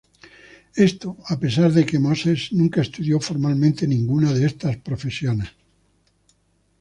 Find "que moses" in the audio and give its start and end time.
1.87-2.41